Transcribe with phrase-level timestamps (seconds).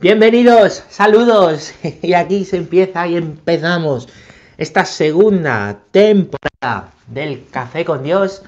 [0.00, 1.74] Bienvenidos, saludos.
[2.02, 4.08] Y aquí se empieza y empezamos
[4.56, 8.42] esta segunda temporada del Café con Dios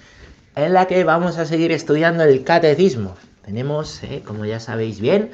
[0.57, 3.17] en la que vamos a seguir estudiando el catecismo.
[3.45, 5.31] Tenemos, eh, como ya sabéis bien,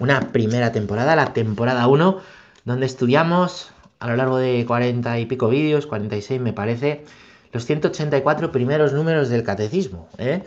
[0.00, 2.20] una primera temporada, la temporada 1,
[2.64, 3.70] donde estudiamos
[4.00, 7.04] a lo largo de 40 y pico vídeos, 46 me parece,
[7.52, 10.08] los 184 primeros números del catecismo.
[10.18, 10.42] ¿eh?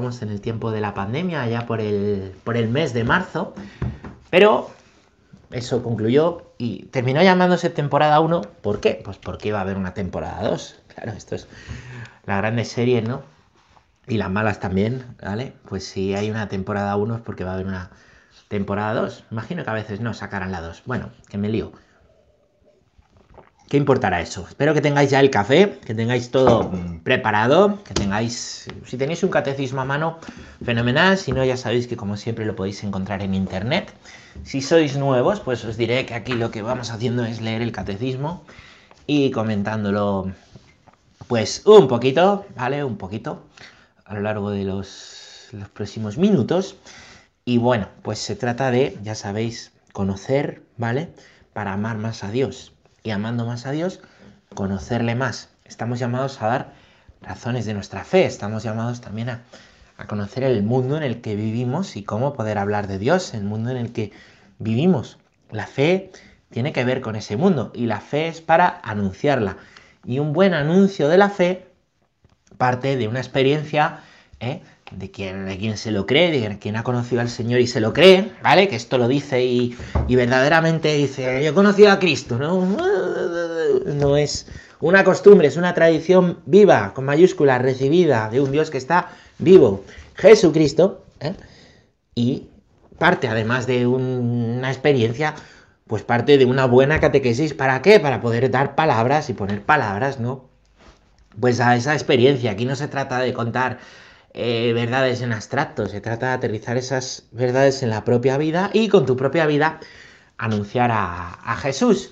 [0.00, 3.04] Lo empezamos en el tiempo de la pandemia, ya por el, por el mes de
[3.04, 3.54] marzo,
[4.30, 4.70] pero
[5.50, 8.42] eso concluyó y terminó llamándose temporada 1.
[8.62, 9.00] ¿Por qué?
[9.04, 10.82] Pues porque iba a haber una temporada 2.
[10.98, 11.46] Claro, esto es
[12.26, 13.22] la grande serie, ¿no?
[14.08, 15.52] Y las malas también, ¿vale?
[15.68, 17.90] Pues si hay una temporada 1 es porque va a haber una
[18.48, 19.24] temporada 2.
[19.30, 20.82] Imagino que a veces no sacarán la 2.
[20.86, 21.70] Bueno, que me lío.
[23.68, 24.46] ¿Qué importará eso?
[24.48, 26.70] Espero que tengáis ya el café, que tengáis todo
[27.04, 30.18] preparado, que tengáis, si tenéis un catecismo a mano,
[30.64, 33.92] fenomenal, si no ya sabéis que como siempre lo podéis encontrar en internet.
[34.42, 37.72] Si sois nuevos, pues os diré que aquí lo que vamos haciendo es leer el
[37.72, 38.42] catecismo
[39.06, 40.32] y comentándolo
[41.26, 42.84] pues un poquito, ¿vale?
[42.84, 43.44] Un poquito
[44.06, 46.76] a lo largo de los, los próximos minutos.
[47.44, 51.10] Y bueno, pues se trata de, ya sabéis, conocer, ¿vale?
[51.52, 54.00] Para amar más a Dios y amando más a Dios,
[54.54, 55.50] conocerle más.
[55.64, 56.72] Estamos llamados a dar
[57.20, 59.42] razones de nuestra fe, estamos llamados también a,
[60.06, 63.70] conocer el mundo en el que vivimos y cómo poder hablar de Dios, el mundo
[63.70, 64.12] en el que
[64.60, 65.18] vivimos.
[65.50, 66.12] La fe
[66.50, 69.56] tiene que ver con ese mundo y la fe es para anunciarla.
[70.04, 71.66] Y un buen anuncio de la fe
[72.58, 74.00] parte de una experiencia
[74.40, 74.62] ¿eh?
[74.90, 77.92] De quien, de se lo cree, de quien ha conocido al Señor y se lo
[77.92, 78.68] cree, ¿vale?
[78.68, 79.76] Que esto lo dice y,
[80.08, 82.76] verdaderamente dice, yo he conocido a Cristo, ¿no?
[83.86, 84.46] No es
[84.80, 89.84] una costumbre, es una tradición viva, con mayúsculas, recibida de un Dios que está vivo,
[90.14, 91.34] Jesucristo, ¿eh?
[92.14, 92.48] y
[92.98, 95.34] parte además de una experiencia,
[95.86, 98.00] pues parte de una buena catequesis, ¿para qué?
[98.00, 100.48] Para poder dar palabras y poner palabras, ¿no?
[101.40, 103.78] Pues a esa experiencia, aquí no se trata de contar
[104.34, 108.88] eh, verdades en abstracto, se trata de aterrizar esas verdades en la propia vida y
[108.88, 109.80] con tu propia vida
[110.36, 112.10] anunciar a, Jesús.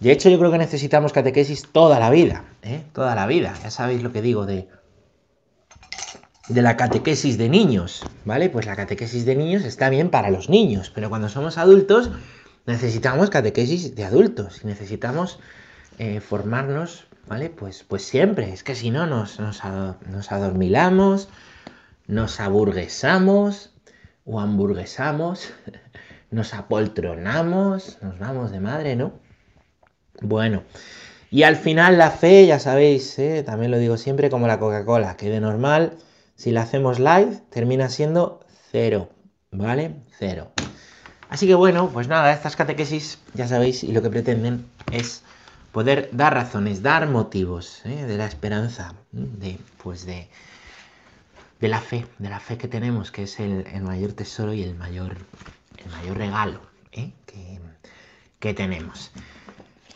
[0.00, 2.82] De hecho, yo creo que necesitamos catequesis toda la vida, ¿eh?
[2.92, 3.54] toda la vida.
[3.62, 4.68] Ya sabéis lo que digo de,
[6.48, 8.50] de la catequesis de niños, ¿vale?
[8.50, 12.10] Pues la catequesis de niños está bien para los niños, pero cuando somos adultos
[12.66, 15.38] necesitamos catequesis de adultos y necesitamos
[15.98, 17.50] eh, formarnos, ¿vale?
[17.50, 21.28] Pues, pues siempre, es que si no nos, nos adormilamos,
[22.06, 23.72] nos aburguesamos
[24.24, 25.52] o hamburguesamos,
[26.30, 29.12] nos apoltronamos, nos vamos de madre, ¿no?
[30.20, 30.62] Bueno,
[31.30, 33.42] y al final la fe, ya sabéis, ¿eh?
[33.42, 35.94] también lo digo siempre como la Coca-Cola, que de normal,
[36.36, 38.40] si la hacemos live, termina siendo
[38.70, 39.10] cero,
[39.50, 39.96] ¿vale?
[40.18, 40.52] Cero.
[41.28, 45.24] Así que bueno, pues nada, estas catequesis, ya sabéis, y lo que pretenden es
[45.74, 48.06] poder dar razones, dar motivos ¿eh?
[48.06, 50.28] de la esperanza, de, pues de,
[51.60, 54.76] de la fe, de la fe que tenemos, que es el, mayor tesoro y el
[54.76, 55.16] mayor,
[55.76, 56.60] el mayor regalo
[56.92, 57.10] ¿eh?
[58.38, 59.10] que, tenemos.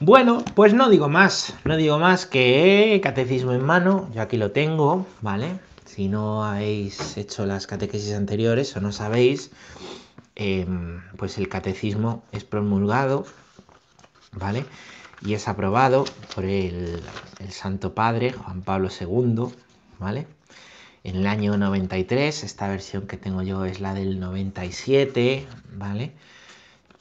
[0.00, 4.52] Bueno, pues no digo más, no digo más que catecismo en mano, yo aquí lo
[4.52, 5.60] tengo, ¿vale?
[5.84, 9.50] Si no habéis hecho las catequesis anteriores o no sabéis,
[10.34, 13.26] em, pues el catecismo es promulgado,
[14.32, 14.64] ¿vale?
[15.22, 17.00] Y es aprobado por el,
[17.38, 19.52] el Santo Padre Juan Pablo II,
[19.98, 20.26] ¿vale?
[21.04, 22.44] en el año 93.
[22.44, 26.12] Esta versión que tengo yo es la del 97, ¿vale?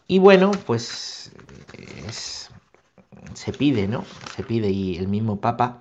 [0.07, 1.31] Y bueno, pues
[3.33, 4.05] se pide, ¿no?
[4.35, 5.79] Se pide y el mismo Papa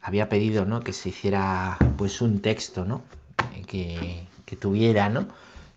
[0.00, 0.80] había pedido, ¿no?
[0.80, 3.02] Que se hiciera pues un texto, ¿no?
[3.66, 5.26] Que, que tuviera, ¿no?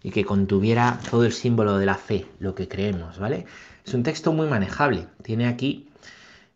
[0.03, 3.45] Y que contuviera todo el símbolo de la fe, lo que creemos, ¿vale?
[3.85, 5.07] Es un texto muy manejable.
[5.23, 5.88] Tiene aquí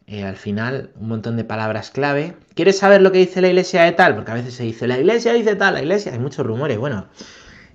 [0.08, 2.36] eh, al final un montón de palabras clave.
[2.56, 4.16] ¿Quieres saber lo que dice la iglesia de tal?
[4.16, 6.78] Porque a veces se dice, la iglesia dice tal, la iglesia, hay muchos rumores.
[6.78, 7.08] Bueno,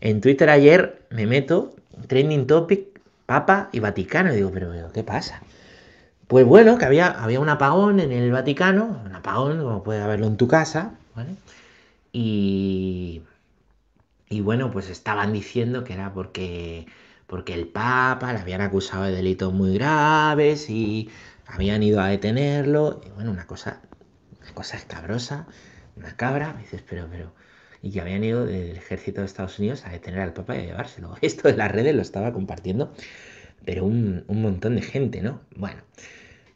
[0.01, 1.75] en Twitter ayer me meto,
[2.07, 4.33] trending topic, Papa y Vaticano.
[4.33, 5.43] Y digo, pero, ¿qué pasa?
[6.27, 10.27] Pues bueno, que había, había un apagón en el Vaticano, un apagón como puede haberlo
[10.27, 11.31] en tu casa, ¿vale?
[12.13, 13.23] Y,
[14.29, 16.87] y bueno, pues estaban diciendo que era porque,
[17.27, 21.09] porque el Papa le habían acusado de delitos muy graves y
[21.49, 23.81] habían ido a detenerlo, bueno, una cosa,
[24.43, 25.47] una cosa escabrosa,
[25.97, 27.33] una cabra, me dices, pero, pero,
[27.83, 30.67] y que habían ido del ejército de Estados Unidos a detener al Papa y a
[30.67, 31.17] llevárselo.
[31.23, 32.93] Esto de las redes lo estaba compartiendo,
[33.65, 35.41] pero un, montón de gente, ¿no?
[35.57, 35.81] Bueno,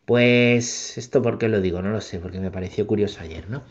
[0.04, 3.62] pues esto por qué lo digo, no lo sé, porque me pareció curioso ayer, ¿no?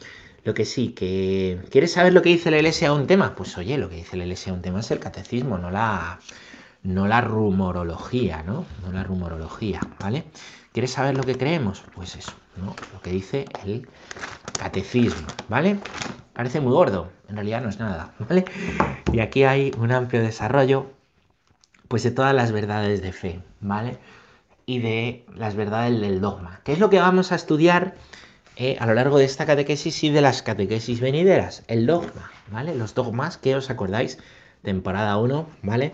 [0.43, 3.35] Lo que sí, que ¿quieres saber lo que dice la iglesia a un tema?
[3.35, 6.19] Pues oye, lo que dice la iglesia a un tema es el catecismo, no la,
[6.83, 8.65] no la rumorología, ¿no?
[8.81, 10.25] No la rumorología, ¿vale?
[10.71, 11.83] ¿Quieres saber lo que creemos?
[11.93, 12.75] Pues eso, ¿no?
[12.93, 13.87] Lo que dice el
[14.57, 15.77] catecismo, ¿vale?
[16.33, 18.45] Parece muy gordo, en realidad no es nada, ¿vale?
[19.11, 20.91] Y aquí hay un amplio desarrollo,
[21.89, 23.97] pues de todas las verdades de fe, ¿vale?
[24.65, 27.95] Y de las verdades del dogma, ¿Qué es lo que vamos a estudiar
[28.55, 32.75] eh, a lo largo de esta catequesis y de las catequesis venideras, el dogma, ¿vale?
[32.75, 34.19] Los dogmas que os acordáis,
[34.61, 35.91] temporada 1, ¿vale?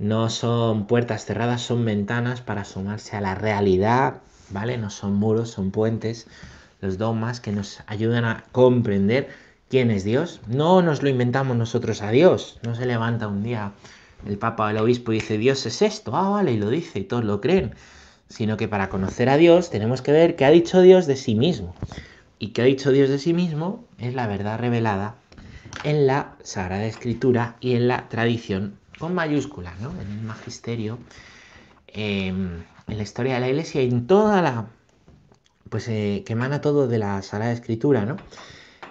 [0.00, 4.76] No son puertas cerradas, son ventanas para asomarse a la realidad, ¿vale?
[4.78, 6.26] No son muros, son puentes,
[6.80, 9.28] los dogmas que nos ayudan a comprender
[9.68, 10.40] quién es Dios.
[10.48, 13.70] No nos lo inventamos nosotros a Dios, no se levanta un día
[14.26, 16.98] el Papa o el Obispo y dice Dios es esto, ah, vale, y lo dice
[16.98, 17.74] y todos lo creen
[18.30, 21.34] sino que para conocer a Dios tenemos que ver qué ha dicho Dios de sí
[21.34, 21.74] mismo.
[22.38, 25.16] Y qué ha dicho Dios de sí mismo es la verdad revelada
[25.84, 29.90] en la Sagrada Escritura y en la tradición con mayúsculas, ¿no?
[30.00, 30.98] En el magisterio,
[31.88, 34.66] em, en la historia de la Iglesia en toda la...
[35.68, 38.16] pues eh, que emana todo de la Sagrada Escritura, ¿no?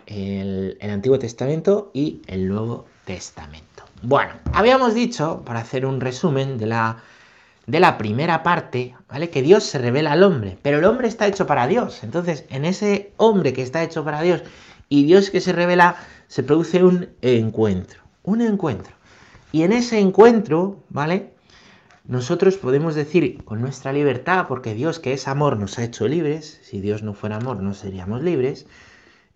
[0.08, 3.84] el Antiguo Testamento y el Nuevo Testamento.
[4.02, 7.04] Bueno, habíamos dicho, para hacer un resumen de la
[7.70, 9.30] de la primera parte, ¿vale?
[9.30, 12.04] Que Dios se revela al hombre, pero el hombre está hecho para Dios.
[12.04, 14.42] Entonces, en ese hombre que está hecho para Dios
[14.90, 15.96] y Dios que se revela,
[16.28, 18.99] se produce un encuentro, un encuentro.
[19.51, 21.34] Y en ese encuentro, ¿vale?
[22.06, 26.60] Nosotros podemos decir con nuestra libertad, porque Dios que es amor nos ha hecho libres,
[26.63, 28.66] si Dios no fuera amor no seríamos libres,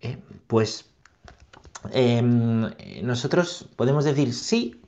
[0.00, 0.18] ¿eh?
[0.48, 0.86] pues
[1.92, 2.70] em,
[3.02, 4.80] nosotros podemos decir sí,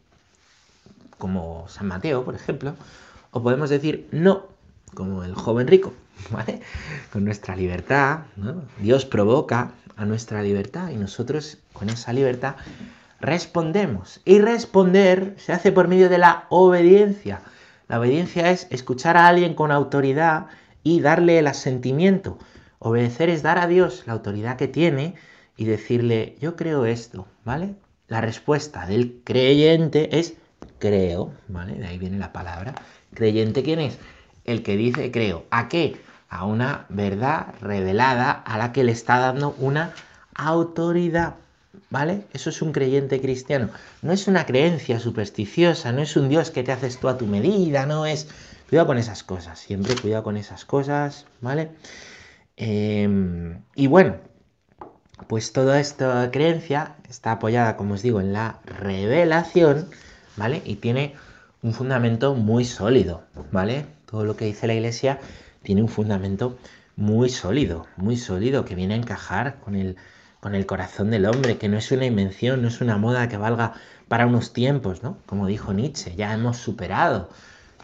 [1.18, 2.74] como San Mateo, por ejemplo,
[3.30, 4.46] o podemos decir no,
[4.94, 5.92] como el joven rico,
[6.30, 6.60] ¿vale?
[7.12, 8.20] Con nuestra libertad,
[8.80, 12.56] Dios provoca a nuestra libertad y nosotros con esa libertad
[13.20, 14.20] respondemos.
[14.24, 17.40] Y responder se hace por medio de la obediencia.
[17.88, 20.46] La obediencia es escuchar a alguien con autoridad
[20.82, 22.38] y darle el asentimiento.
[22.78, 25.14] Obedecer es dar a Dios la autoridad que tiene
[25.56, 27.74] y decirle, yo creo esto, ¿vale?
[28.08, 30.34] La respuesta del creyente es
[30.78, 31.74] creo, ¿vale?
[31.74, 32.74] De ahí viene la palabra.
[33.14, 33.98] Creyente, ¿quién es?
[34.44, 35.44] El que dice creo.
[35.50, 35.96] ¿A qué?
[36.28, 39.92] A una verdad revelada a la que le está dando una
[40.34, 41.36] autoridad.
[41.90, 42.24] ¿Vale?
[42.32, 43.70] Eso es un creyente cristiano.
[44.02, 47.26] No es una creencia supersticiosa, no es un Dios que te haces tú a tu
[47.26, 48.28] medida, no es...
[48.68, 51.70] Cuidado con esas cosas, siempre cuidado con esas cosas, ¿vale?
[52.56, 54.16] Em, y bueno,
[55.28, 59.88] pues toda esta creencia está apoyada, como os digo, en la revelación,
[60.36, 60.62] ¿vale?
[60.64, 61.14] Y tiene
[61.62, 63.86] un fundamento muy sólido, ¿vale?
[64.06, 65.20] Todo lo que dice la iglesia
[65.62, 66.58] tiene un fundamento
[66.96, 69.96] muy sólido, muy sólido, que viene a encajar con el,
[70.46, 73.36] con el corazón del hombre, que no es una invención, no es una moda que
[73.36, 73.72] valga
[74.06, 75.18] para unos tiempos, ¿no?
[75.26, 77.30] Como dijo Nietzsche, ya hemos superado,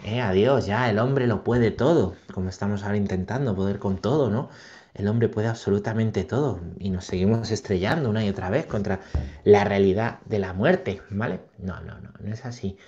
[0.05, 4.31] eh, adiós, ya el hombre lo puede todo, como estamos ahora intentando poder con todo,
[4.31, 4.49] ¿no?
[4.95, 9.01] El hombre puede absolutamente todo y nos seguimos estrellando una y otra vez contra
[9.43, 11.41] la realidad de la muerte, ¿vale?
[11.59, 12.79] No, no, no, no es así.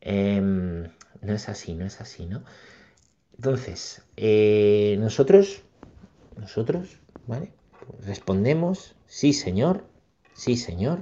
[0.00, 0.84] Em,
[1.22, 2.44] no es así, no es así, ¿no?
[3.34, 5.64] Entonces, eh, nosotros,
[6.36, 7.50] nosotros, ¿vale?
[8.04, 9.84] respondemos, sí, señor,
[10.34, 11.00] sí, señor,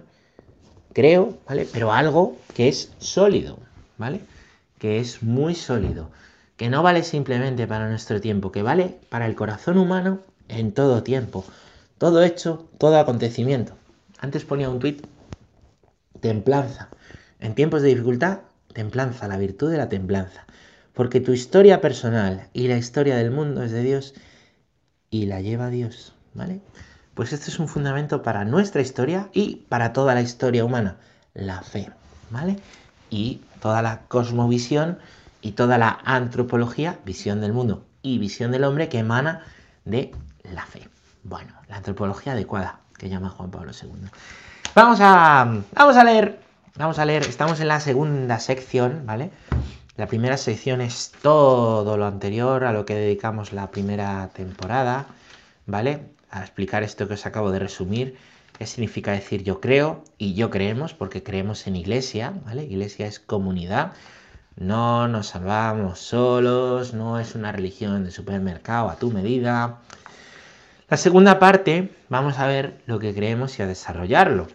[0.95, 1.69] creo, ¿vale?
[1.71, 3.59] Pero algo que es sólido,
[3.99, 4.21] ¿vale?
[4.79, 6.11] Que es muy sólido,
[6.57, 11.03] que no vale simplemente para nuestro tiempo, que vale para el corazón humano en todo
[11.03, 11.45] tiempo,
[11.99, 13.75] todo hecho, todo acontecimiento.
[14.19, 15.07] Antes ponía un tuit,
[16.21, 16.89] templanza.
[17.41, 18.41] En tiempos de dificultad,
[18.73, 20.47] templanza, la virtud de la templanza.
[20.95, 24.15] Porque tu historia personal y la historia del mundo es de Dios
[25.11, 26.61] y la lleva Dios, ¿vale?
[27.17, 30.99] Pues este es un fundamento para nuestra historia y para toda la historia humana,
[31.35, 31.91] la fe,
[32.31, 32.61] ¿vale?
[33.11, 34.99] Y toda la cosmovisión
[35.41, 39.43] y toda la antropología, visión del mundo y visión del hombre que emana
[39.85, 40.89] de la fe.
[41.25, 44.09] Bueno, la antropología adecuada que llama Juan Pablo II.
[44.75, 46.47] Vamos a, vamos a leer
[46.79, 49.31] Vamos a leer, estamos en la segunda sección, ¿vale?
[49.97, 55.07] La primera sección es todo lo anterior a lo que dedicamos la primera temporada,
[55.65, 56.16] ¿vale?
[56.37, 58.19] A explicar esto que os acabo de resumir.
[58.59, 60.93] ¿Qué significa decir yo creo y yo creemos?
[60.93, 62.65] Porque creemos en iglesia, ¿vale?
[62.65, 63.93] Iglesia es comunidad.
[64.55, 69.79] No nos salvamos solos, no es una religión de supermercado a tu medida.
[70.91, 74.47] La segunda parte, vamos a ver lo que creemos y a desarrollarlo.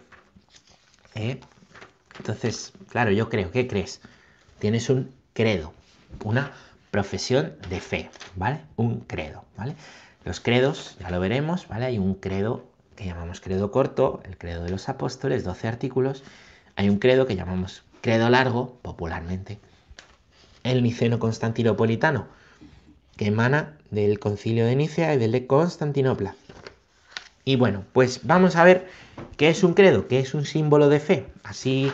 [1.16, 1.40] ¿eh?
[2.16, 4.00] Entonces, claro, yo creo, ¿qué crees?
[4.60, 5.72] Tienes un credo,
[6.22, 6.52] una
[6.92, 8.60] profesión de fe, ¿vale?
[8.76, 9.74] Un credo, ¿vale?
[10.24, 11.86] Los credos, ya lo veremos, ¿vale?
[11.86, 12.64] Hay un credo
[12.96, 16.22] que llamamos credo corto, el credo de los apóstoles, 12 artículos.
[16.76, 19.58] Hay un credo que llamamos credo largo, popularmente,
[20.62, 22.26] el niceno constantinopolitano,
[23.16, 26.34] que emana del concilio de Nicea y del de Constantinopla.
[27.44, 28.88] Y bueno, pues vamos a ver
[29.36, 31.26] qué es un credo, qué es un símbolo de fe.
[31.42, 31.92] Así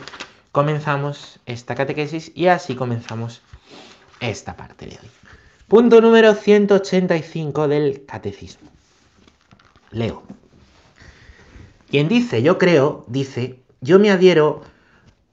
[0.52, 3.40] comenzamos esta catequesis y así comenzamos
[4.20, 5.17] esta parte de hoy.
[5.68, 8.70] Punto número 185 del catecismo.
[9.90, 10.22] Leo.
[11.90, 14.62] Quien dice yo creo, dice yo me adhiero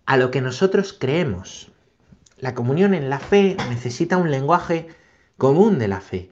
[0.06, 1.72] a lo que nosotros creemos.
[2.38, 4.88] La comunión en la fe necesita un lenguaje
[5.38, 6.30] común de la fe,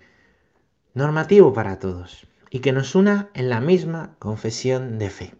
[0.93, 5.35] normativo para todos, y que nos una en la misma confesión de fe.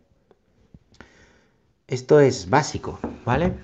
[1.88, 3.55] Esto es básico, ¿vale?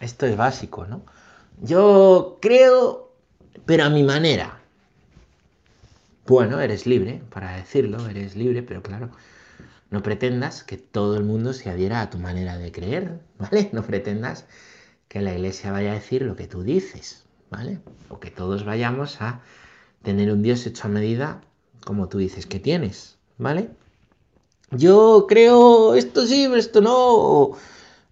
[0.00, 1.02] Esto es básico, ¿no?
[1.60, 3.05] Yo creo,
[3.64, 4.60] pero a mi manera.
[6.26, 9.10] Bueno, eres libre para decirlo, eres libre, pero claro,
[9.90, 13.70] no pretendas que todo el mundo se adhiera a tu manera de creer, ¿vale?
[13.72, 14.46] No pretendas
[15.08, 17.78] que la iglesia vaya a decir lo que tú dices, ¿vale?
[18.08, 19.40] O que todos vayamos a
[20.02, 21.40] tener un Dios hecho a medida
[21.84, 23.70] como tú dices que tienes, ¿vale?
[24.72, 27.56] Yo creo esto sí, esto no,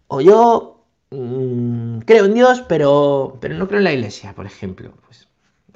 [0.07, 4.93] o, yo mm, creo en Dios, pero, pero no creo en la iglesia, por ejemplo.
[5.07, 5.27] Pues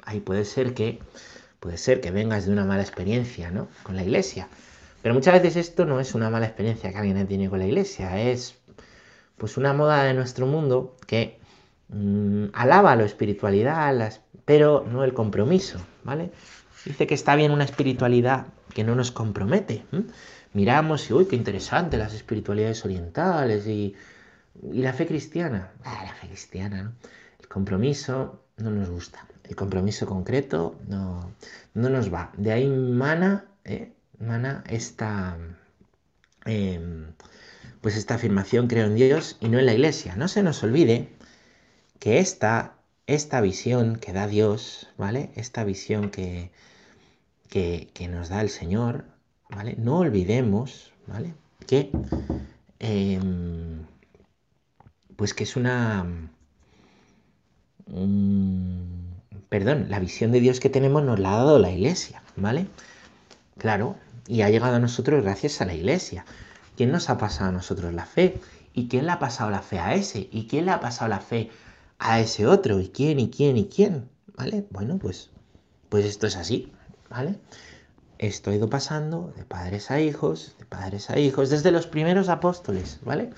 [0.09, 3.67] ahí puede ser que vengas de una mala experiencia, ¿no?
[3.83, 4.47] Con la iglesia.
[5.01, 8.19] Pero muchas veces esto no es una mala experiencia que alguien tiene con la iglesia,
[8.19, 8.55] es
[9.37, 11.39] pues una moda de nuestro mundo que
[11.89, 14.13] mm, alaba la espiritualidad,
[14.45, 15.79] pero no el compromiso.
[16.85, 19.85] Dice que está bien una espiritualidad que no nos compromete.
[20.53, 23.95] Miramos y, uy, qué interesante las espiritualidades orientales y,
[24.73, 25.71] la fe cristiana.
[25.85, 26.93] Ah, la fe cristiana, ¿no?
[27.39, 29.25] El compromiso no nos gusta.
[29.49, 31.33] El compromiso concreto no,
[31.73, 32.31] no nos va.
[32.37, 33.91] De ahí mana, ¿eh?
[34.19, 35.37] mana esta,
[36.45, 37.13] em,
[37.81, 40.15] pues esta afirmación, creo en Dios y no en la iglesia.
[40.15, 41.09] No se nos olvide
[41.97, 42.75] que esta,
[43.07, 45.31] esta visión que da Dios, ¿vale?
[45.35, 46.51] Esta visión que,
[47.49, 49.05] que, nos da el Señor,
[49.49, 49.75] ¿vale?
[49.79, 51.33] No olvidemos, ¿vale?
[51.65, 51.89] Que,
[52.77, 53.83] em,
[55.15, 56.05] pues que es una...
[59.49, 62.67] perdón, la visión de Dios que tenemos nos la ha dado la iglesia, ¿vale?
[63.57, 63.95] Claro,
[64.27, 66.25] y ha llegado a nosotros gracias a la iglesia.
[66.77, 68.39] ¿Quién nos ha pasado a nosotros la fe?
[68.73, 70.29] ¿Y quién le ha pasado la fe a ese?
[70.31, 71.49] ¿Y quién le ha pasado la fe
[71.97, 72.79] a ese otro?
[72.79, 73.19] ¿Y quién?
[73.19, 73.57] ¿Y quién?
[73.57, 74.07] ¿Y quién?
[74.37, 74.65] ¿Vale?
[74.69, 75.31] Bueno, pues,
[75.89, 76.71] pues esto es así,
[77.09, 77.39] ¿vale?
[78.19, 82.29] Esto ha ido pasando de padres a hijos, de padres a hijos, desde los primeros
[82.29, 83.31] apóstoles, ¿vale?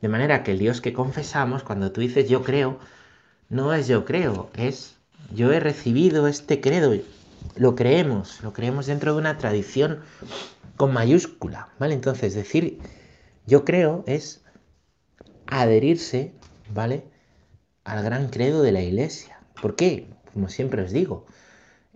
[0.00, 2.78] De manera que el Dios que confesamos, cuando tú dices yo creo,
[3.50, 4.99] no es yo creo, es
[5.34, 6.94] yo he recibido este credo,
[7.56, 10.00] lo creemos, lo creemos dentro de una tradición
[10.76, 11.94] con mayúscula, ¿vale?
[11.94, 12.78] Entonces, decir
[13.46, 14.42] yo creo es
[15.46, 16.32] adherirse,
[16.72, 17.04] ¿vale?
[17.84, 19.40] Al gran credo de la iglesia.
[19.60, 20.08] ¿Por qué?
[20.32, 21.26] Como siempre os digo,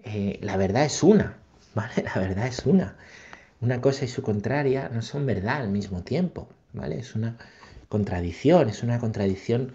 [0.03, 1.39] eh, la verdad es una,
[1.75, 2.03] ¿vale?
[2.03, 2.97] La verdad es una.
[3.61, 6.99] Una cosa y su contraria no son verdad al mismo tiempo, ¿vale?
[6.99, 7.39] Es una
[7.89, 9.73] contradicción, es una contradicción,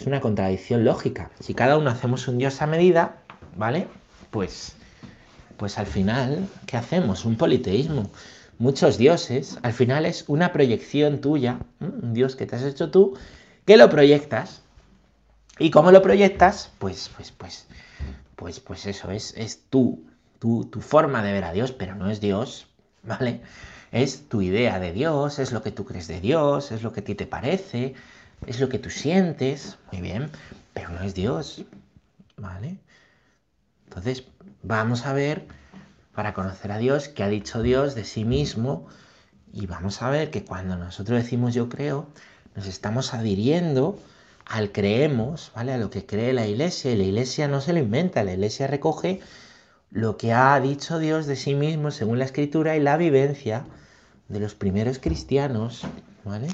[0.00, 1.30] es una contradicción lógica.
[1.40, 3.18] Si cada uno hacemos un Dios a medida,
[3.56, 3.86] ¿vale?
[4.30, 4.74] Pues
[5.60, 7.26] pues al final, ¿qué hacemos?
[7.26, 8.10] Un politeísmo.
[8.58, 13.18] Muchos dioses, al final es una proyección tuya, un dios que te has hecho tú,
[13.66, 14.62] que lo proyectas.
[15.58, 16.70] ¿Y cómo lo proyectas?
[16.78, 17.66] Pues, pues, pues,
[18.36, 20.06] pues, pues eso, es, es tú,
[20.38, 22.68] tu, tu forma de ver a Dios, pero no es Dios,
[23.02, 23.42] ¿vale?
[23.92, 27.00] Es tu idea de Dios, es lo que tú crees de Dios, es lo que
[27.00, 27.92] a ti te parece,
[28.46, 30.30] es lo que tú sientes, muy bien,
[30.72, 31.64] pero no es Dios,
[32.36, 32.78] ¿vale?
[33.86, 34.24] Entonces,
[34.62, 35.46] vamos a ver,
[36.14, 38.86] para conocer a Dios, qué ha dicho Dios de sí mismo,
[39.52, 42.06] y vamos a ver que cuando nosotros decimos yo creo,
[42.54, 43.98] nos estamos adhiriendo
[44.46, 45.72] al creemos, ¿vale?
[45.72, 48.66] A lo que cree la iglesia, y la iglesia no se lo inventa, la iglesia
[48.66, 49.20] recoge
[49.90, 53.64] lo que ha dicho Dios de sí mismo según la escritura y la vivencia
[54.28, 55.82] de los primeros cristianos,
[56.24, 56.48] ¿vale?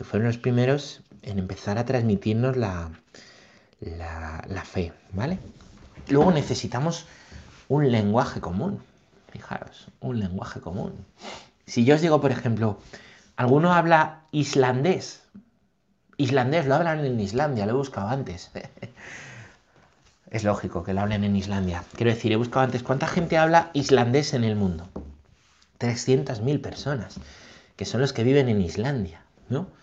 [0.00, 2.90] Que fueron los primeros en empezar a transmitirnos la,
[3.80, 5.38] la, fe, ¿vale?
[6.08, 7.04] Luego necesitamos
[7.68, 8.80] un lenguaje común.
[9.30, 10.94] Fijaros, un lenguaje común.
[11.66, 12.78] Si yo os digo, por ejemplo,
[13.36, 15.20] alguno habla islandés.
[16.16, 18.50] Islandés, lo hablan en Islandia, lo he buscado antes.
[20.30, 21.84] es lógico que lo hablen en Islandia.
[21.94, 24.88] Quiero decir, he buscado antes cuánta gente habla islandés en el mundo.
[25.78, 27.20] 300.000 personas,
[27.76, 29.78] que son los que viven en Islandia, ¿no?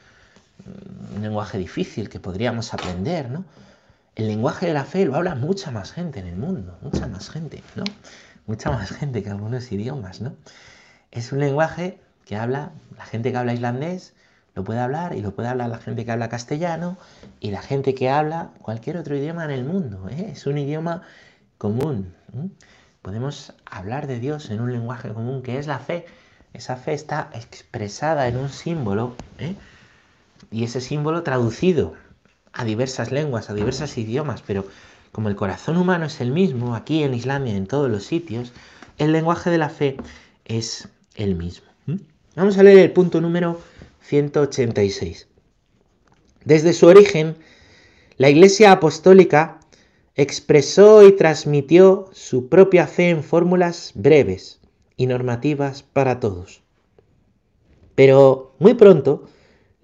[1.16, 3.46] Un lenguaje difícil que podríamos aprender, ¿no?
[4.18, 7.30] el lenguaje de la fe lo habla mucha más gente en el mundo, mucha más
[7.30, 7.84] gente, ¿no?
[8.48, 10.34] Mucha más gente que algunos idiomas, ¿no?
[11.12, 14.16] Es un lenguaje que habla, la gente que habla islandés,
[14.56, 16.98] lo puede hablar y lo puede hablar la gente que habla castellano
[17.40, 20.10] y la gente que habla cualquier otro idioma en el mundo.
[20.10, 20.32] ¿eh?
[20.32, 21.04] Es un idioma
[21.60, 22.16] común.
[23.04, 26.08] Podemos hablar de Dios en un lenguaje común que es la fe.
[26.54, 29.54] Esa fe está expresada en un símbolo ¿eh?
[30.52, 31.94] Y ese símbolo traducido
[32.54, 34.66] a diversas lenguas, a diversos idiomas, pero
[35.12, 38.54] como el corazón humano es el mismo aquí en Islandia, en todos los sitios,
[38.98, 39.98] el lenguaje de la fe
[40.46, 41.68] es el mismo.
[42.36, 43.60] Vamos a leer el punto número
[44.02, 45.28] 186.
[46.46, 47.36] Desde su origen,
[48.18, 49.60] la Iglesia Apostólica
[50.16, 54.60] expresó y transmitió su propia fe en fórmulas breves
[54.96, 56.62] y normativas para todos.
[57.96, 59.28] Pero muy pronto,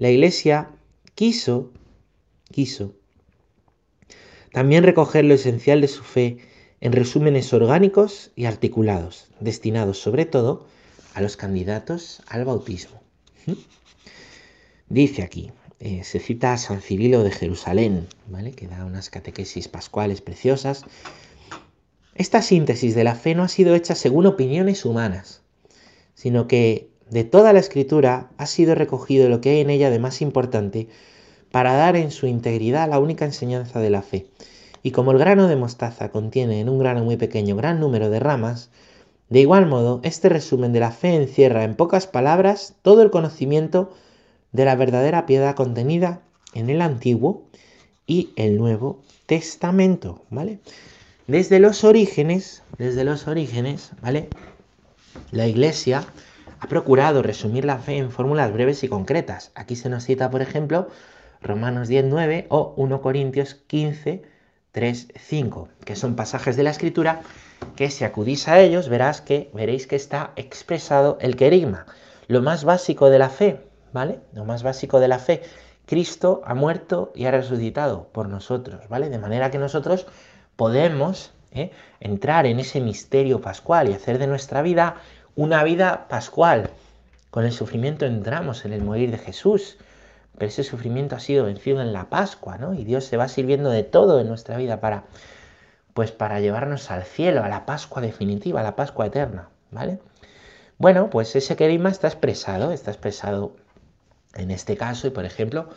[0.03, 0.69] la Iglesia
[1.15, 1.71] quiso,
[2.51, 2.93] quiso,
[4.51, 6.39] también recoger lo esencial de su fe
[6.81, 10.67] en resúmenes orgánicos y articulados, destinados sobre todo
[11.13, 13.01] a los candidatos al bautismo.
[14.89, 18.51] Dice aquí, eh, se cita a San Cirilo de Jerusalén, ¿vale?
[18.51, 20.83] que da unas catequesis pascuales preciosas.
[22.13, 25.43] Esta síntesis de la fe no ha sido hecha según opiniones humanas,
[26.13, 29.99] sino que de toda la escritura ha sido recogido lo que hay en ella de
[29.99, 30.87] más importante
[31.51, 34.25] para dar en su integridad la única enseñanza de la fe.
[34.81, 38.19] Y como el grano de mostaza contiene en un grano muy pequeño gran número de
[38.19, 38.71] ramas,
[39.29, 43.93] de igual modo, este resumen de la fe encierra en pocas palabras todo el conocimiento
[44.51, 46.21] de la verdadera piedad contenida
[46.55, 47.43] en el Antiguo
[48.07, 50.59] y el Nuevo Testamento, ¿vale?
[51.27, 54.29] Desde los orígenes, desde los orígenes, ¿vale?
[55.31, 56.05] La Iglesia
[56.63, 59.51] ha procurado resumir la fe en fórmulas breves y concretas.
[59.53, 60.87] Aquí se nos cita, por ejemplo,
[61.41, 64.21] Romanos 10.9 o 1 Corintios 15,
[64.71, 67.19] 3, 5, que son pasajes de la Escritura
[67.75, 71.85] que si acudís a ellos verás que, veréis que está expresado el querigma,
[72.27, 73.59] lo más básico de la fe,
[73.91, 74.21] ¿vale?
[74.31, 75.41] Lo más básico de la fe.
[75.85, 79.09] Cristo ha muerto y ha resucitado por nosotros, ¿vale?
[79.09, 80.07] De manera que nosotros
[80.55, 81.71] podemos ¿eh?
[81.99, 84.95] entrar en ese misterio pascual y hacer de nuestra vida
[85.35, 86.69] una vida pascual.
[87.31, 89.77] Con el sufrimiento entramos en el morir de Jesús,
[90.37, 92.73] pero ese sufrimiento ha sido vencido en la Pascua, ¿no?
[92.73, 95.05] Y Dios se va sirviendo de todo en nuestra vida para,
[95.93, 99.99] pues para llevarnos al cielo, a la Pascua definitiva, a la Pascua eterna, ¿vale?
[100.77, 103.55] Bueno, pues ese querigma está expresado, está expresado
[104.35, 105.69] en este caso, y por ejemplo,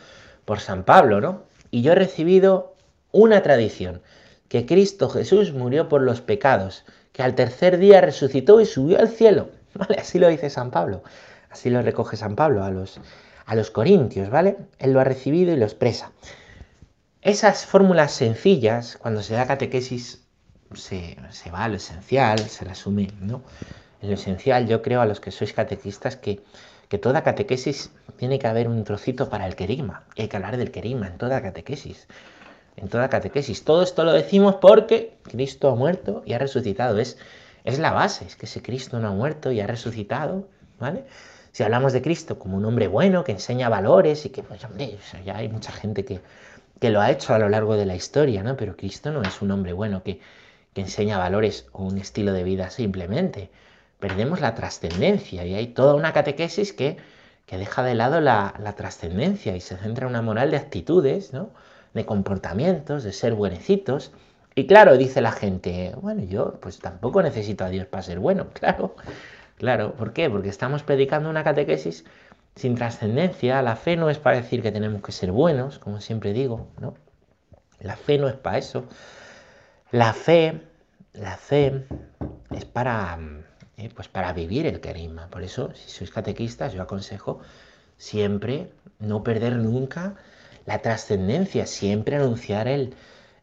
[0.45, 1.43] por San Pablo, ¿no?
[1.71, 2.75] Y yo he recibido
[3.11, 4.01] una tradición,
[4.47, 6.85] que Cristo Jesús murió por los pecados,
[7.17, 9.97] que al tercer día resucitó y subió al cielo, ¿vale?
[9.99, 11.01] Así lo dice San Pablo,
[11.49, 13.01] así lo recoge San Pablo a los,
[13.47, 14.57] a los corintios, ¿vale?
[14.77, 16.11] Él lo ha recibido y lo expresa.
[17.23, 20.27] Esas fórmulas sencillas, cuando se da catequesis,
[20.75, 23.41] se, se va a lo esencial, se resume, ¿no?
[24.03, 26.43] En lo esencial, yo creo a los que sois catequistas que
[26.89, 30.03] que toda catequesis tiene que haber un trocito para el querigma.
[30.17, 32.07] Hay que hablar del querigma en toda catequesis.
[32.77, 33.63] En toda catequesis.
[33.65, 36.97] Todo esto lo decimos porque Cristo ha muerto y ha resucitado.
[36.99, 37.17] Es,
[37.65, 40.47] es la base, es que ese Cristo no ha muerto y ha resucitado.
[40.79, 41.03] ¿Vale?
[41.51, 44.97] Si hablamos de Cristo como un hombre bueno, que enseña valores y que, pues hombre,
[45.25, 46.21] ya hay mucha gente que,
[46.79, 48.55] que lo ha hecho a lo largo de la historia, ¿no?
[48.55, 50.21] Pero Cristo no es un hombre bueno que,
[50.73, 53.49] que enseña valores o un estilo de vida simplemente
[53.99, 56.97] perdemos la trascendencia y hay toda una catequesis que,
[57.45, 61.33] que deja de lado la, la trascendencia y se centra en una moral de actitudes,
[61.33, 61.51] ¿no?
[61.97, 64.11] De comportamientos, de ser buenecitos.
[64.55, 68.47] Y claro, dice la gente, bueno, yo pues tampoco necesito a Dios para ser bueno,
[68.53, 68.95] claro,
[69.57, 70.29] claro, ¿por qué?
[70.29, 72.05] Porque estamos predicando una catequesis
[72.55, 76.33] sin trascendencia, la fe no es para decir que tenemos que ser buenos, como siempre
[76.33, 76.95] digo, ¿no?
[77.79, 78.85] La fe no es para eso.
[79.91, 80.61] La fe,
[81.13, 81.85] la fe
[82.51, 83.19] es para
[83.77, 83.89] ¿eh?
[83.95, 85.27] pues para vivir el querigma.
[85.29, 87.39] Por eso, si sois catequistas, yo aconsejo
[87.97, 90.15] siempre no perder nunca
[90.67, 92.93] la trascendencia, siempre anunciar el,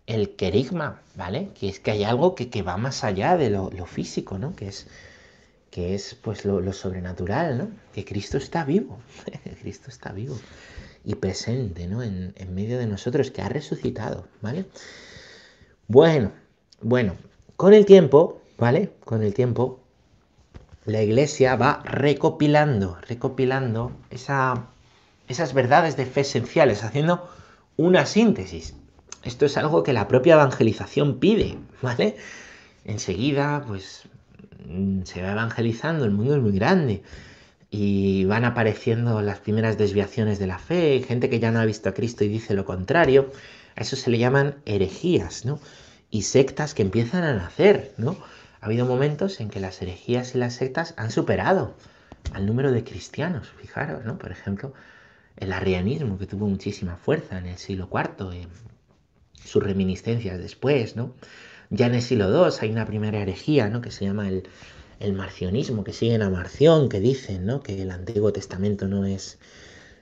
[0.07, 1.49] el querigma, ¿vale?
[1.59, 4.55] Que es que hay algo que, va más allá de lo, físico, ¿no?
[4.55, 4.87] Que es,
[5.71, 7.69] que es pues lo, sobrenatural, ¿no?
[7.95, 8.99] Que Cristo está vivo,
[9.63, 10.39] Cristo está vivo
[11.03, 12.03] y presente, ¿no?
[12.03, 14.67] En, en medio de nosotros, que ha resucitado, ¿vale?
[15.89, 16.31] Bueno,
[16.83, 17.17] bueno,
[17.57, 18.93] con el tiempo, ¿vale?
[19.03, 19.81] Con el tiempo
[20.85, 23.93] la iglesia va recopilando, recopilando
[25.29, 27.29] esas verdades de fe esenciales, haciendo
[27.77, 28.75] una síntesis.
[29.23, 32.17] Esto es algo que la propia evangelización pide, ¿vale?
[32.85, 34.03] Enseguida, pues,
[34.67, 37.03] mm, se va evangelizando, el mundo es muy grande
[37.71, 41.89] y van apareciendo las primeras desviaciones de la fe, gente que ya no ha visto
[41.89, 43.33] a Cristo y dice lo contrario.
[43.77, 45.59] A eso se le llaman herejías, ¿no?
[46.11, 48.17] Y sectas que empiezan a nacer, ¿no?
[48.61, 51.75] Ha habido momentos en que las herejías y las sectas han superado
[52.33, 54.19] al número de cristianos, fijaros, ¿no?
[54.19, 54.73] Por ejemplo,
[55.37, 58.49] el arrianismo, que tuvo muchísima fuerza en el siglo IV,
[59.45, 61.15] sus reminiscencias después, ¿no?
[61.71, 63.81] Ya en el siglo II hay una primera herejía, ¿no?
[63.81, 64.49] Que se llama el,
[65.01, 67.63] el marcionismo, que siguen a Marción, que dicen, ¿no?
[67.63, 69.39] Que el Antiguo Testamento no es,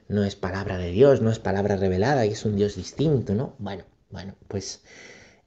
[0.08, 3.54] no es palabra de Dios, no es palabra revelada, y es un Dios distinto, ¿no?
[3.58, 4.82] Bueno, bueno, pues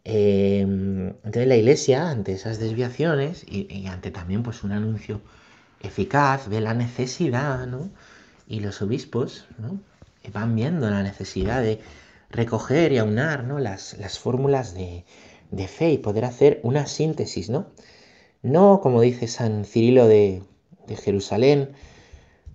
[0.04, 5.21] eh, entonces la Iglesia, ante esas desviaciones y, ante también pues un anuncio
[5.82, 7.91] eficaz, ve la necesidad, ¿no?
[8.47, 9.79] Y los obispos, ¿no?
[10.34, 11.79] Van viendo la necesidad de
[12.29, 13.60] recoger y aunar, ¿no?
[13.60, 15.05] Las, las fórmulas de,
[15.51, 17.67] de fe y poder hacer una síntesis, ¿no?
[18.41, 20.43] No, como dice San Cirilo de,
[20.88, 21.71] de Jerusalén,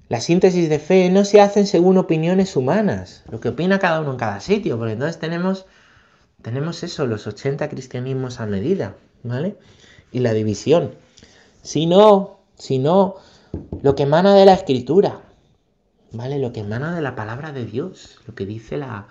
[0.08, 4.10] la síntesis de fe no se hacen según opiniones humanas, lo que opina cada uno
[4.10, 5.66] en cada sitio, porque entonces tenemos,
[6.42, 9.56] tenemos eso, los 80 cristianismos a medida, ¿vale?
[10.10, 10.96] Y la división.
[11.62, 13.16] Sino, sino
[13.82, 15.20] lo que emana de la escritura,
[16.12, 16.38] ¿vale?
[16.38, 19.08] Lo que emana de la palabra de Dios, lo que dice la,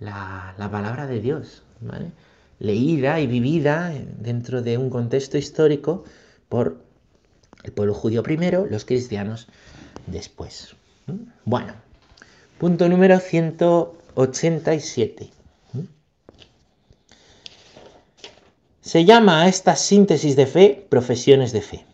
[0.00, 2.12] la, la palabra de Dios, ¿vale?
[2.58, 6.04] Leída y vivida dentro de un contexto histórico
[6.48, 6.78] por
[7.64, 9.48] el pueblo judío primero, los cristianos
[10.06, 10.76] después.
[11.44, 11.74] Bueno,
[12.58, 15.30] punto número 187.
[18.80, 21.84] Se llama a esta síntesis de fe profesiones de fe,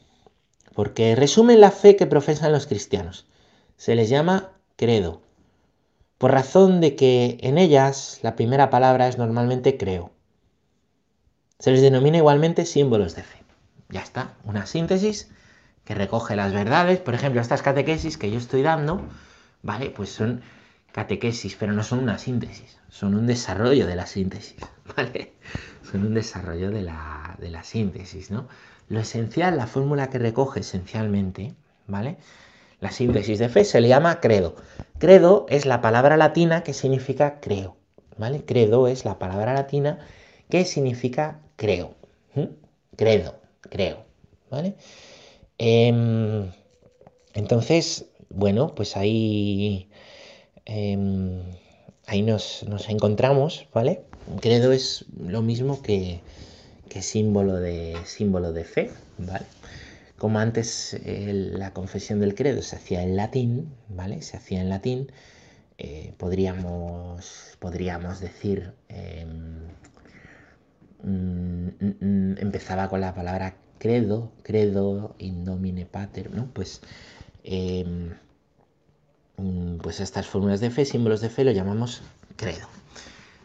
[0.75, 3.27] porque resumen la fe que profesan los cristianos.
[3.77, 5.23] Se les llama credo,
[6.19, 10.13] por razón de que en ellas la primera palabra es normalmente creo.
[11.59, 13.43] Se les denomina igualmente símbolos de fe.
[13.89, 15.31] Ya está, una síntesis
[15.85, 16.99] que recoge las verdades.
[16.99, 19.03] Por ejemplo, estas catequesis que yo estoy dando,
[19.63, 19.91] ¿vale?
[19.91, 20.43] Pues son
[20.93, 24.57] catequesis, pero no son una síntesis, son un desarrollo de la síntesis,
[24.97, 25.35] ¿vale?
[25.83, 28.49] Son un desarrollo de la, de la síntesis, ¿no?
[28.89, 31.55] Lo esencial, la fórmula que recoge esencialmente,
[31.87, 32.17] ¿vale?
[32.85, 34.57] La síntesis de fe se le llama credo.
[34.99, 37.79] Credo es la palabra latina que significa creo,
[38.19, 38.45] ¿vale?
[38.45, 40.01] Credo es la palabra latina
[40.51, 41.95] que significa creo.
[42.95, 43.37] Credo,
[43.71, 44.05] creo,
[44.51, 44.75] ¿vale?
[45.57, 46.53] Em,
[47.33, 49.89] entonces, bueno, pues ahí,
[50.67, 51.41] em,
[52.07, 54.03] ahí nos, encontramos, ¿vale?
[54.43, 56.21] Credo es lo mismo que,
[57.01, 59.47] símbolo, de, símbolo de fe, ¿vale?
[60.25, 64.23] Como antes la confesión del credo se hacía en latín, ¿vale?
[64.23, 65.13] Se hacía en latín,
[65.77, 69.69] eh, podríamos, podríamos decir, em,
[71.03, 76.47] mm, mm, mm, empezaba con la palabra credo, credo, indomine pater, ¿no?
[76.55, 76.81] Pues,
[77.43, 78.15] em,
[79.83, 82.01] pues estas fórmulas de fe, símbolos de fe, lo llamamos
[82.37, 82.67] credo.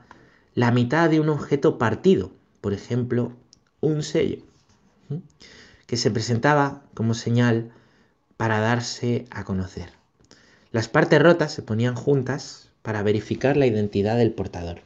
[0.55, 3.33] la mitad de un objeto partido, por ejemplo,
[3.81, 4.41] un sello
[5.85, 7.69] que se presentaba como señal
[8.35, 9.91] para darse a conocer.
[10.71, 14.81] Las partes rotas se ponían juntas para verificar la identidad del portador.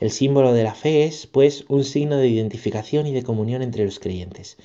[0.00, 3.84] El símbolo de la fe es, pues, un signo de identificación y de comunión entre
[3.84, 4.56] los creyentes.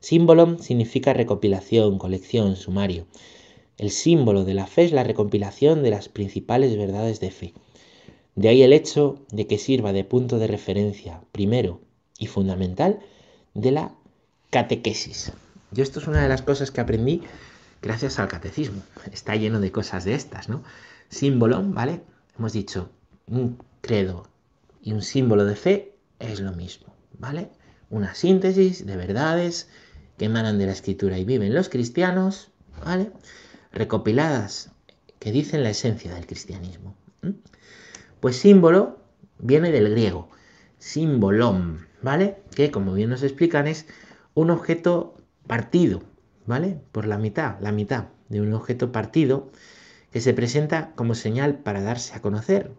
[0.00, 3.06] Símbolo significa recopilación, colección, sumario.
[3.76, 7.52] El símbolo de la fe es la recopilación de las principales verdades de fe.
[8.34, 11.82] De ahí el hecho de que sirva de punto de referencia, primero
[12.18, 13.00] y fundamental,
[13.52, 13.94] de la
[14.48, 15.32] catequesis.
[15.70, 17.20] Yo esto es una de las cosas que aprendí
[17.82, 18.80] gracias al catecismo.
[19.12, 20.62] Está lleno de cosas de estas, ¿no?
[21.10, 22.00] Símbolo, ¿vale?
[22.38, 22.88] Hemos dicho,
[23.26, 24.24] un credo
[24.88, 27.50] y un símbolo de fe es lo mismo, ¿vale?
[27.90, 29.68] Una síntesis de verdades
[30.16, 32.50] que emanan de la escritura y viven los cristianos,
[32.82, 33.12] ¿vale?
[33.70, 34.70] Recopiladas
[35.18, 36.94] que dicen la esencia del cristianismo.
[38.20, 38.98] Pues símbolo
[39.38, 40.30] viene del griego,
[40.78, 42.38] símbolom, ¿vale?
[42.56, 43.84] Que como bien nos explican es
[44.32, 46.02] un objeto partido,
[46.46, 46.80] ¿vale?
[46.92, 49.50] Por la mitad, la mitad de un objeto partido
[50.12, 52.72] que se presenta como señal para darse a conocer,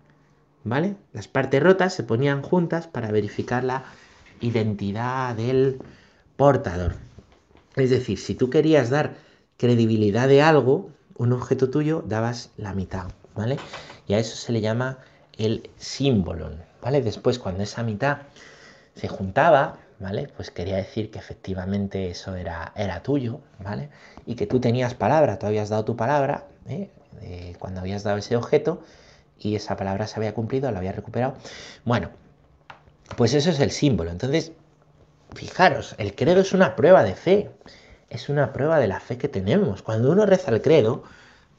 [0.64, 0.96] ¿vale?
[1.14, 3.84] Las partes rotas se ponían juntas para verificar la
[4.42, 5.80] identidad del
[6.38, 6.96] portador.
[7.76, 9.16] Es decir, si tú querías dar
[9.58, 13.58] credibilidad de algo, un objeto tuyo dabas la mitad, ¿vale?
[14.08, 15.00] Y a eso se le llama
[15.38, 16.50] el símbolo,
[16.82, 17.02] ¿vale?
[17.02, 18.20] Después, cuando esa mitad
[18.96, 20.30] se juntaba, ¿vale?
[20.36, 23.90] Pues quería decir que efectivamente eso era, era tuyo, ¿vale?
[24.26, 26.90] Y que tú tenías palabra, tú habías dado tu palabra, ¿eh?
[27.60, 28.82] cuando habías dado ese objeto
[29.40, 31.36] y esa palabra se había cumplido, la había recuperado.
[31.86, 32.10] Bueno,
[33.18, 34.12] pues eso es el símbolo.
[34.12, 34.52] Entonces,
[35.34, 37.50] fijaros, el credo es una prueba de fe,
[38.10, 39.82] es una prueba de la fe que tenemos.
[39.82, 41.04] Cuando uno reza el credo,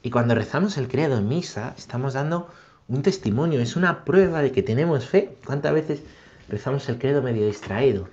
[0.03, 2.47] Y cuando rezamos el credo en misa, estamos dando
[2.87, 5.37] un testimonio, es una prueba de que tenemos fe.
[5.45, 6.01] ¿Cuántas veces
[6.49, 8.09] rezamos el credo medio distraído?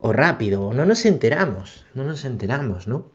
[0.00, 3.06] O rápido, o no nos enteramos, no nos enteramos, ¿no?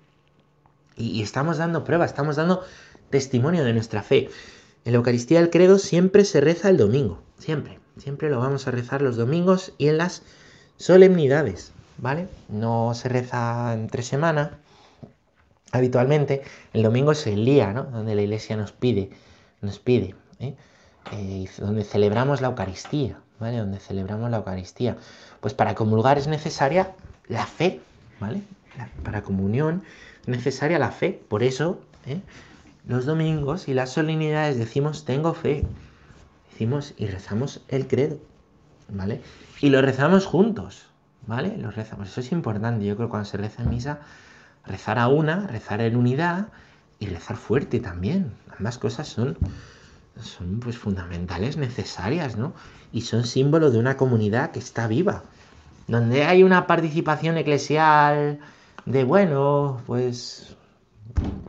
[0.98, 2.64] Y, estamos dando prueba, estamos dando
[3.10, 4.30] testimonio de nuestra fe.
[4.86, 8.72] En la Eucaristía del credo siempre se reza el domingo, siempre, siempre lo vamos a
[8.72, 10.24] rezar los domingos y en las
[10.78, 12.28] solemnidades, ¿vale?
[12.50, 14.58] No se reza entre semana,
[15.72, 16.42] habitualmente.
[16.74, 17.84] El domingo es el día, ¿no?
[17.84, 19.12] Donde la iglesia nos pide,
[19.62, 20.56] nos pide, ¿eh?
[21.14, 23.58] Eh, donde celebramos la Eucaristía, ¿vale?
[23.58, 24.98] Donde celebramos la Eucaristía.
[25.42, 26.94] Pues para comulgar es necesaria
[27.28, 27.82] la fe,
[28.20, 28.42] ¿vale?
[29.04, 29.84] para comunión
[30.28, 31.20] necesaria la fe.
[31.28, 32.22] Por eso, ¿eh?
[32.88, 35.66] los domingos y las solemnidades decimos tengo fe.
[36.52, 38.18] Decimos y rezamos el credo,
[38.90, 39.22] ¿vale?
[39.62, 40.88] Y lo rezamos juntos,
[41.26, 41.58] ¿vale?
[41.58, 42.10] Lo rezamos.
[42.10, 42.86] Eso es importante.
[42.86, 44.00] Yo creo que cuando se reza en misa,
[44.66, 46.48] rezar a una, rezar en unidad
[47.00, 48.32] y rezar fuerte también.
[48.58, 49.38] Ambas cosas son,
[50.20, 52.54] son pues fundamentales, necesarias, ¿no?
[52.92, 55.24] Y son símbolo de una comunidad que está viva.
[55.88, 58.40] Donde hay una participación eclesial
[58.88, 60.56] de, bueno, pues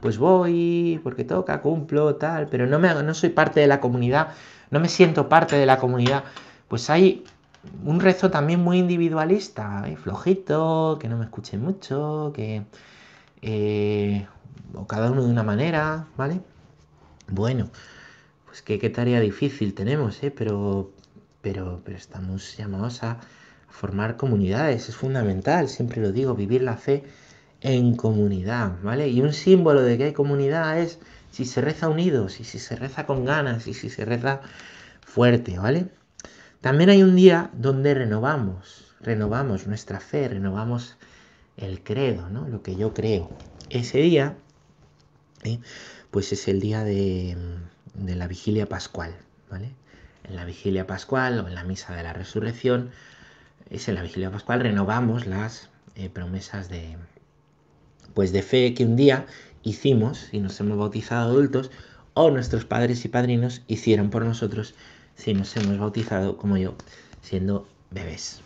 [0.01, 4.29] pues voy porque toca, cumplo, tal, pero no, me, no soy parte de la comunidad,
[4.71, 6.25] no me siento parte de la comunidad,
[6.69, 7.25] pues hay
[7.85, 9.97] un rezo también muy individualista, ¿eh?
[9.97, 12.65] flojito, que no me escuche mucho, que
[13.43, 14.27] eh,
[14.75, 16.41] o cada uno de una manera, ¿vale?
[17.29, 17.69] Bueno,
[18.47, 20.31] pues qué, tarea difícil tenemos, ¿eh?
[20.31, 20.91] Pero,
[21.41, 23.19] pero, pero estamos llamados a
[23.69, 27.05] formar comunidades, es fundamental, siempre lo digo, vivir la fe
[27.61, 29.09] en comunidad, ¿vale?
[29.09, 30.99] Y un símbolo de que hay comunidad es
[31.31, 34.41] si se reza unidos y si se reza con ganas y si se reza
[35.01, 35.89] fuerte, ¿vale?
[36.61, 40.97] También hay un día donde renovamos, renovamos nuestra fe, renovamos
[41.57, 42.49] el credo, ¿no?
[42.49, 43.31] Lo que yo creo.
[43.71, 44.37] Ese día,
[45.45, 45.59] ¿eh?
[46.11, 47.37] pues es el día de,
[47.95, 49.15] la vigilia pascual,
[49.51, 49.75] ¿vale?
[50.25, 52.91] En la vigilia pascual o en la misa de la resurrección,
[53.71, 56.97] es en la vigilia pascual renovamos las eh, promesas de,
[58.15, 59.27] pues de fe que un día
[59.63, 61.71] hicimos y nos hemos bautizado adultos
[62.15, 64.75] o nuestros padres y padrinos hicieron por nosotros
[65.15, 66.75] si nos hemos bautizado como yo
[67.23, 68.41] siendo bebés.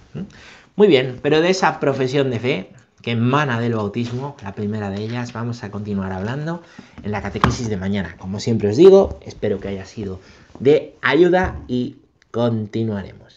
[0.76, 2.70] Muy bien, pero de esa profesión de fe
[3.02, 6.62] que emana del bautismo, la primera de ellas, vamos a continuar hablando
[7.02, 8.16] en la catequesis de mañana.
[8.18, 10.20] Como siempre os digo, espero que haya sido
[10.60, 11.96] de ayuda y
[12.30, 13.31] continuaremos.